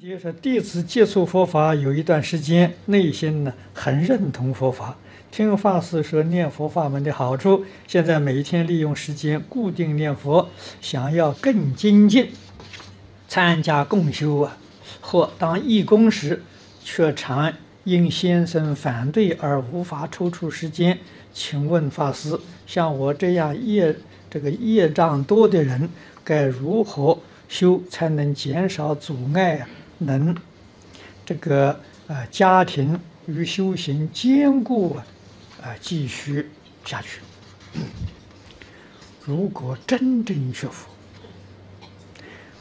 [0.00, 4.96] 就是弟子接触佛法有一段时间，内心呢很认同佛法，
[5.32, 10.48] 听法师说念佛法门的好处，现在每一天利用时间固定念佛，
[10.80, 12.28] 想要更精进，
[13.26, 14.56] 参加共修啊，
[15.00, 16.44] 或当义工时，
[16.84, 17.52] 却常
[17.82, 20.96] 因先生反对而无法抽出时间。
[21.34, 22.38] 请问法师，
[22.68, 23.96] 像我这样业
[24.30, 25.88] 这个业障多的人，
[26.22, 27.18] 该如何
[27.48, 29.68] 修才能减少阻碍啊？
[29.98, 30.36] 能，
[31.26, 35.04] 这个呃家庭与修行兼顾啊，
[35.62, 36.50] 啊继续
[36.84, 37.20] 下去。
[39.24, 40.88] 如果真正学佛，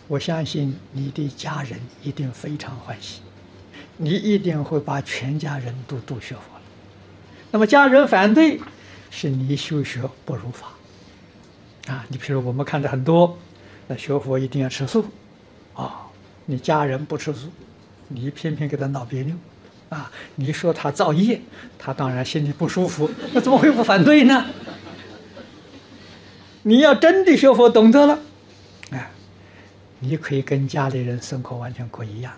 [0.08, 3.22] 我相信你的家人一定非常欢喜，
[3.98, 6.62] 你一定会把全家人都都学佛了。
[7.52, 8.60] 那么家人反对，
[9.10, 10.68] 是你修学不如法。
[11.88, 13.38] 啊，你比如我们看的很多，
[13.88, 15.06] 那学佛一定要吃素，
[15.74, 16.07] 啊、
[16.48, 17.50] 你家人不吃素，
[18.08, 19.36] 你偏偏给他闹别扭，
[19.90, 20.10] 啊！
[20.36, 21.42] 你说他造业，
[21.78, 24.46] 他当然心里不舒服，那怎么会不反对呢？
[26.64, 28.20] 你要真的学佛懂得了，
[28.92, 29.12] 哎，
[30.00, 32.34] 你可以跟家里人生活完全过一样，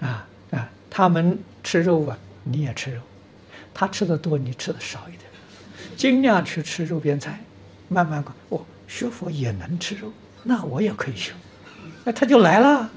[0.00, 0.70] 啊啊！
[0.90, 3.02] 他们吃肉啊，你也吃肉，
[3.74, 5.22] 他吃的多，你吃的少一点，
[5.94, 7.44] 尽量去吃肉边菜，
[7.88, 8.32] 慢慢搞。
[8.48, 10.10] 哦，学佛也能吃肉。
[10.44, 11.32] 那我也可以学，
[12.04, 12.88] 那他就来了。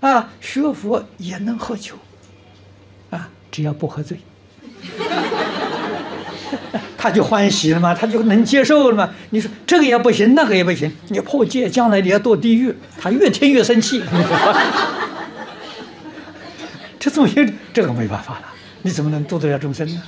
[0.00, 1.96] 啊，学佛也能喝酒，
[3.10, 4.20] 啊，只要不喝醉，
[6.96, 9.12] 他就欢喜了嘛，他就能接受了嘛。
[9.30, 14.04] 你说这个也不行，那个也不行，你破戒，将来你要堕地狱，他越听越生气。
[17.00, 18.44] 这东西，这个没办法了，
[18.82, 20.02] 你怎么能度得了众生呢？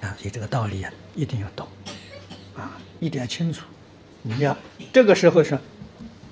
[0.00, 1.68] 啊，所以这个道理啊，一定要懂。
[2.56, 2.72] 啊
[3.04, 3.66] 一点清楚，
[4.22, 4.56] 你要
[4.90, 5.58] 这个时候是，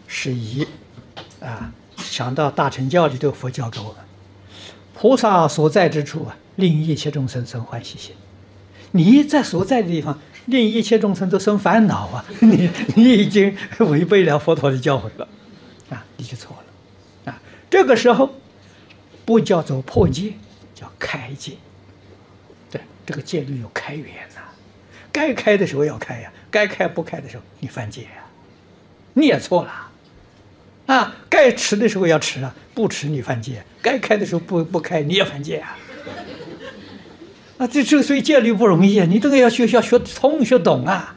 [0.06, 0.66] 是以
[1.38, 3.96] 啊想到大乘教里头佛教给我们，
[4.94, 8.14] 菩萨所在之处啊，令一切众生生欢喜心。
[8.92, 15.28] 你在所在的地方，令一切众生都生烦恼啊， 你你已经违背了佛陀的教诲了，
[15.90, 17.38] 啊，你就错了，啊，
[17.68, 18.30] 这个时候
[19.26, 20.32] 不叫做破戒，
[20.74, 21.52] 叫开戒。
[22.70, 24.40] 对，这个戒律有开缘呐。
[25.12, 28.24] 该开的时候要开呀，该开不开的时候你犯戒呀，
[29.12, 29.90] 你也错了，
[30.86, 35.76] 啊，该吃的时候要吃啊，不吃你犯戒；该开的时候不不开你也犯戒啊，
[37.58, 41.14] 啊，这这所以戒律不容易啊，你这个要学要学通学懂啊。